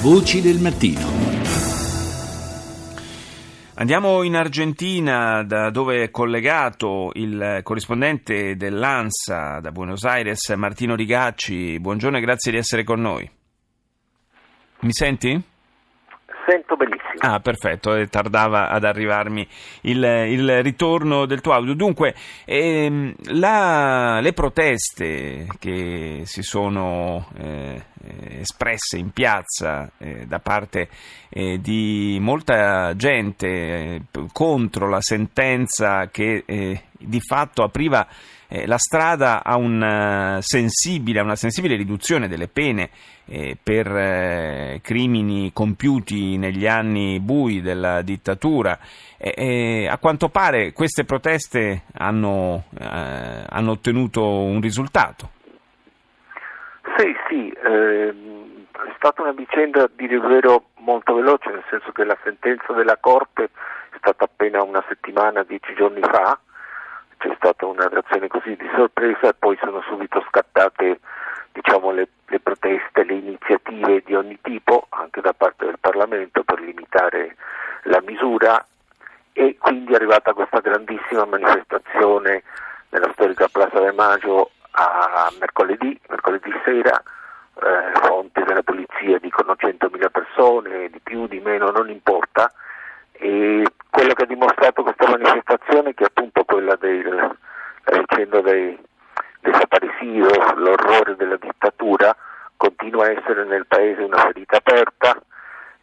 Voci 0.00 0.40
del 0.40 0.60
mattino. 0.60 1.08
Andiamo 3.74 4.22
in 4.22 4.36
Argentina, 4.36 5.42
da 5.42 5.70
dove 5.70 6.04
è 6.04 6.10
collegato 6.10 7.10
il 7.14 7.60
corrispondente 7.64 8.54
dell'ANSA 8.54 9.58
da 9.58 9.72
Buenos 9.72 10.04
Aires, 10.04 10.50
Martino 10.50 10.94
Rigacci. 10.94 11.80
Buongiorno 11.80 12.18
e 12.18 12.20
grazie 12.20 12.52
di 12.52 12.58
essere 12.58 12.84
con 12.84 13.00
noi. 13.00 13.28
Mi 14.82 14.92
senti? 14.92 15.42
Sento 16.48 16.76
benissimo. 16.76 17.18
Ah, 17.18 17.40
perfetto, 17.40 17.94
eh, 17.94 18.06
tardava 18.06 18.70
ad 18.70 18.84
arrivarmi 18.84 19.46
il, 19.82 20.02
il, 20.02 20.62
ritorno 20.62 21.26
del 21.26 21.42
tuo 21.42 21.52
audio. 21.52 21.74
Dunque, 21.74 22.14
ehm, 22.46 23.14
la, 23.32 24.20
le 24.20 24.32
proteste 24.32 25.46
che 25.58 26.22
si 26.24 26.40
sono 26.40 27.28
eh, 27.36 27.82
espresse 28.40 28.96
in 28.96 29.10
piazza 29.10 29.90
eh, 29.98 30.24
da 30.26 30.38
parte 30.38 30.88
eh, 31.28 31.60
di 31.60 32.16
molta 32.18 32.96
gente 32.96 33.46
eh, 33.46 34.02
contro 34.32 34.88
la 34.88 35.02
sentenza 35.02 36.08
che 36.08 36.44
eh, 36.46 36.82
di 36.98 37.20
fatto 37.20 37.62
apriva 37.62 38.06
eh, 38.48 38.66
la 38.66 38.78
strada 38.78 39.44
a, 39.44 39.56
un, 39.56 40.38
sensibile, 40.40 41.20
a, 41.20 41.22
una 41.22 41.36
sensibile 41.36 41.76
riduzione 41.76 42.28
delle 42.28 42.48
pene 42.48 42.90
eh, 43.26 43.56
per 43.62 43.86
eh, 43.86 44.80
crimini 44.82 45.52
compiuti 45.52 46.36
negli 46.38 46.66
anni 46.66 47.20
bui 47.20 47.60
della 47.60 48.02
dittatura. 48.02 48.78
a 49.18 49.98
quanto 49.98 50.28
pare 50.28 50.72
queste 50.72 51.04
proteste 51.04 51.82
hanno, 51.94 52.64
eh, 52.78 53.44
hanno 53.48 53.70
ottenuto 53.72 54.24
un 54.24 54.60
risultato. 54.60 55.30
Sì, 56.96 57.14
sì, 57.28 57.52
ehm, 57.64 58.66
è 58.72 58.92
stata 58.96 59.22
una 59.22 59.32
vicenda 59.32 59.84
a 59.84 59.90
dire 59.94 60.18
molto 60.78 61.14
veloce, 61.14 61.50
nel 61.50 61.64
senso 61.68 61.92
che 61.92 62.04
la 62.04 62.16
sentenza 62.24 62.72
della 62.72 62.96
Corte 62.96 63.44
è 63.44 63.96
stata 63.98 64.24
appena 64.24 64.62
una 64.62 64.82
settimana, 64.88 65.42
dieci 65.42 65.74
giorni 65.74 66.00
fa, 66.00 66.38
c'è 67.18 67.34
stata 67.36 67.66
una 67.66 67.88
reazione 67.88 68.28
così 68.28 68.56
di 68.56 68.68
sorpresa 68.74 69.28
e 69.28 69.34
poi 69.34 69.58
sono 69.60 69.82
subito 69.82 70.24
scattate 70.28 71.00
diciamo, 71.52 71.90
le, 71.90 72.08
le, 72.26 72.40
proteste, 72.40 73.04
le 73.04 73.14
iniziative 73.14 74.02
di 74.04 74.14
ogni 74.14 74.38
tipo, 74.40 74.86
anche 74.90 75.20
da 75.20 75.32
parte 75.32 75.66
del 75.66 75.78
Parlamento, 75.80 76.44
per 76.44 76.60
limitare 76.60 77.36
la 77.84 78.00
misura. 78.04 78.64
E 79.32 79.56
quindi 79.58 79.92
è 79.92 79.96
arrivata 79.96 80.32
questa 80.32 80.60
grandissima 80.60 81.24
manifestazione 81.24 82.42
nella 82.90 83.10
storica 83.12 83.48
Plaza 83.48 83.80
de 83.80 83.92
Maggio 83.92 84.50
a 84.70 85.32
mercoledì, 85.38 85.98
mercoledì 86.08 86.50
sera, 86.64 87.02
eh, 87.60 87.98
fonti 88.00 88.42
della 88.44 88.62
polizia 88.62 89.18
dicono 89.18 89.56
100.000 89.58 90.10
persone, 90.10 90.88
di 90.88 91.00
più, 91.00 91.26
di 91.26 91.40
meno, 91.40 91.70
non 91.70 91.90
importa, 91.90 92.52
e 93.12 93.64
quello 93.90 94.14
che 94.14 94.22
ha 94.22 94.26
dimostrato 94.26 94.82
questa 94.82 95.08
manifestazione, 95.08 95.94
che 95.94 96.04
è 96.58 96.70
appunto 96.70 96.76
quella 96.76 96.76
della 96.76 97.36
vicenda 97.92 98.40
dei 98.40 98.78
desaparecidos, 99.40 100.54
l'orrore 100.54 101.16
della 101.16 101.36
dittatura, 101.36 102.16
continua 102.56 103.06
a 103.06 103.10
essere 103.10 103.44
nel 103.44 103.66
paese 103.66 104.02
una 104.02 104.18
ferita 104.18 104.56
aperta, 104.56 105.22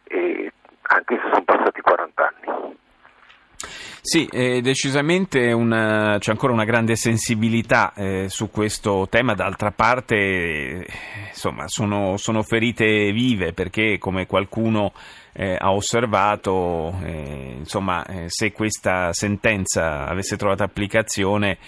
e 0.04 0.52
anche 0.82 1.14
se 1.16 1.28
sono 1.30 1.42
passati 1.42 1.44
40 1.44 1.44
anni. 1.44 1.45
Sì, 4.08 4.24
eh, 4.30 4.60
decisamente 4.60 5.50
una, 5.50 6.18
c'è 6.20 6.30
ancora 6.30 6.52
una 6.52 6.64
grande 6.64 6.94
sensibilità 6.94 7.92
eh, 7.92 8.26
su 8.28 8.52
questo 8.52 9.08
tema, 9.10 9.34
d'altra 9.34 9.72
parte 9.72 10.14
eh, 10.14 10.86
insomma, 11.30 11.64
sono, 11.66 12.16
sono, 12.16 12.44
ferite 12.44 13.10
vive 13.10 13.52
perché 13.52 13.98
come 13.98 14.26
qualcuno 14.26 14.92
eh, 15.32 15.56
ha 15.58 15.72
osservato, 15.72 16.96
eh, 17.02 17.56
insomma, 17.58 18.06
eh, 18.06 18.24
se 18.28 18.52
questa 18.52 19.12
sentenza 19.12 20.06
avesse 20.06 20.36
trovato 20.36 20.62
applicazione 20.62 21.58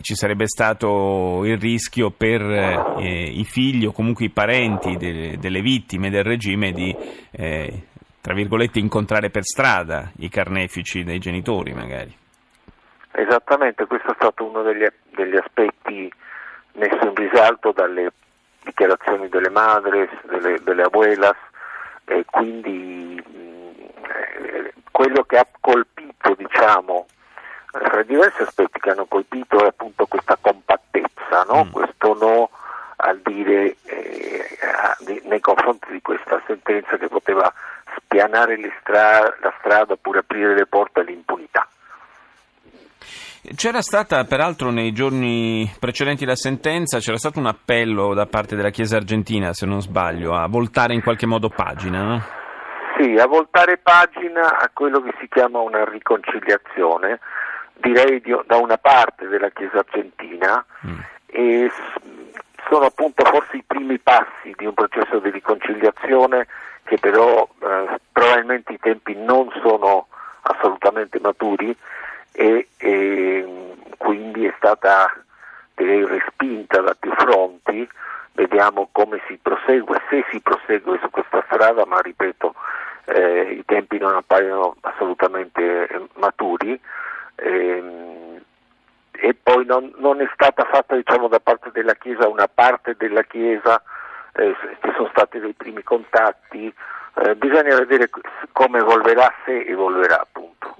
ci 0.00 0.14
sarebbe 0.14 0.46
stato 0.46 1.44
il 1.44 1.58
rischio 1.58 2.10
per 2.10 2.94
i 3.00 3.44
figli 3.44 3.84
o 3.84 3.90
comunque 3.90 4.26
i 4.26 4.30
parenti 4.30 4.96
de, 4.96 5.36
delle 5.38 5.60
vittime 5.60 6.08
del 6.08 6.22
regime 6.22 6.70
di 6.70 6.94
tra 8.22 8.34
virgolette, 8.34 8.78
incontrare 8.78 9.30
per 9.30 9.42
strada 9.42 10.12
i 10.18 10.28
carnefici 10.28 11.02
dei 11.02 11.18
genitori, 11.18 11.72
magari. 11.72 12.16
Esattamente, 13.10 13.84
questo 13.86 14.12
è 14.12 14.14
stato 14.14 14.44
uno 14.44 14.62
degli, 14.62 14.86
degli 15.10 15.36
aspetti 15.36 16.10
messo 16.74 17.04
in 17.04 17.14
risalto 17.16 17.72
dalle 17.72 18.12
dichiarazioni 18.62 19.28
delle 19.28 19.50
madri, 19.50 20.08
delle, 20.28 20.60
delle 20.62 20.82
abuelas, 20.84 21.36
e 22.04 22.24
quindi 22.30 23.20
eh, 23.20 24.72
quello 24.92 25.24
che 25.24 25.38
ha 25.38 25.46
colpito, 25.60 26.34
diciamo, 26.36 27.06
tra 27.72 28.02
diversi 28.04 28.42
aspetti 28.42 28.78
che 28.78 28.90
hanno 28.90 29.06
colpito 29.06 29.64
è 29.64 29.66
appunto 29.66 30.06
questa 30.06 30.38
compattezza, 30.40 31.42
no? 31.48 31.64
mm. 31.64 31.70
questo 31.72 32.14
no 32.14 32.50
al 32.96 33.20
dire 33.22 33.74
eh, 33.84 34.46
nei 35.24 35.40
confronti 35.40 35.90
di 35.90 36.00
questa 36.00 36.40
sentenza 36.46 36.96
che 36.96 37.08
poteva 37.08 37.52
spianare 38.12 38.58
stra- 38.80 39.34
la 39.40 39.54
strada 39.58 39.94
oppure 39.94 40.18
aprire 40.20 40.54
le 40.54 40.66
porte 40.66 41.00
all'impunità. 41.00 41.66
C'era 43.56 43.80
stata, 43.80 44.22
peraltro, 44.24 44.70
nei 44.70 44.92
giorni 44.92 45.68
precedenti 45.80 46.22
alla 46.22 46.36
sentenza, 46.36 46.98
c'era 46.98 47.16
stato 47.16 47.40
un 47.40 47.46
appello 47.46 48.14
da 48.14 48.26
parte 48.26 48.54
della 48.54 48.70
Chiesa 48.70 48.96
argentina, 48.96 49.52
se 49.52 49.66
non 49.66 49.80
sbaglio, 49.80 50.34
a 50.34 50.46
voltare 50.46 50.94
in 50.94 51.02
qualche 51.02 51.26
modo 51.26 51.48
pagina, 51.48 52.02
no? 52.02 52.22
Sì, 52.96 53.16
a 53.16 53.26
voltare 53.26 53.78
pagina 53.78 54.58
a 54.58 54.70
quello 54.72 55.00
che 55.00 55.12
si 55.18 55.26
chiama 55.28 55.58
una 55.58 55.84
riconciliazione, 55.84 57.18
direi 57.80 58.20
di, 58.20 58.32
da 58.46 58.58
una 58.58 58.76
parte 58.76 59.26
della 59.26 59.50
Chiesa 59.50 59.78
argentina, 59.78 60.64
mm. 60.86 60.98
e 61.26 61.70
sono 62.68 62.84
appunto 62.84 63.24
forse 63.24 63.56
i 63.56 63.64
primi 63.66 63.98
passi 63.98 64.54
di 64.56 64.66
un 64.66 64.74
processo 64.74 65.18
di 65.18 65.30
riconciliazione 65.30 66.46
che 66.84 66.98
però 66.98 67.48
eh, 67.60 68.00
probabilmente 68.32 68.72
i 68.72 68.78
tempi 68.78 69.14
non 69.14 69.52
sono 69.62 70.06
assolutamente 70.42 71.20
maturi 71.20 71.76
e, 72.32 72.68
e 72.78 73.74
quindi 73.98 74.46
è 74.46 74.54
stata 74.56 75.12
direi, 75.74 76.06
respinta 76.06 76.80
da 76.80 76.96
più 76.98 77.12
fronti, 77.12 77.86
vediamo 78.32 78.88
come 78.90 79.20
si 79.26 79.38
prosegue, 79.40 80.00
se 80.08 80.24
si 80.30 80.40
prosegue 80.40 80.98
su 81.02 81.10
questa 81.10 81.44
strada, 81.50 81.84
ma 81.84 82.00
ripeto, 82.00 82.54
eh, 83.04 83.52
i 83.58 83.64
tempi 83.66 83.98
non 83.98 84.14
appaiono 84.14 84.76
assolutamente 84.80 85.86
eh, 85.86 86.06
maturi. 86.14 86.80
Ehm, 87.34 88.40
e 89.10 89.36
poi 89.40 89.66
non, 89.66 89.92
non, 89.98 90.20
è 90.20 90.28
stata 90.32 90.64
fatta 90.64 90.96
diciamo, 90.96 91.28
da 91.28 91.38
parte 91.38 91.70
della 91.70 91.94
Chiesa 91.94 92.26
una 92.28 92.48
parte 92.48 92.96
della 92.96 93.22
Chiesa 93.22 93.80
eh, 94.32 94.56
ci 94.82 94.90
sono 94.96 95.08
stati 95.12 95.38
dei 95.38 95.52
primi 95.52 95.82
contatti, 95.82 96.72
eh, 97.14 97.34
bisogna 97.36 97.76
vedere 97.76 98.08
come 98.52 98.78
evolverà, 98.78 99.32
se 99.44 99.64
evolverà 99.66 100.20
appunto. 100.20 100.76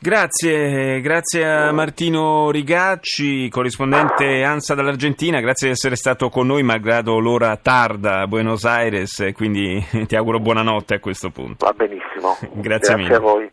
Grazie, 0.00 1.00
grazie 1.00 1.44
a 1.44 1.72
Martino 1.72 2.52
Rigacci, 2.52 3.48
corrispondente 3.48 4.44
ANSA 4.44 4.76
dall'Argentina, 4.76 5.40
grazie 5.40 5.66
di 5.66 5.72
essere 5.72 5.96
stato 5.96 6.28
con 6.28 6.46
noi 6.46 6.62
malgrado 6.62 7.18
l'ora 7.18 7.56
tarda 7.56 8.20
a 8.20 8.26
Buenos 8.28 8.64
Aires, 8.64 9.32
quindi 9.34 9.84
ti 10.06 10.14
auguro 10.14 10.38
buonanotte 10.38 10.94
a 10.94 11.00
questo 11.00 11.30
punto. 11.30 11.66
Va 11.66 11.72
benissimo. 11.72 12.36
grazie, 12.38 12.60
grazie 12.60 12.96
mille. 12.96 13.14
a 13.16 13.18
voi. 13.18 13.50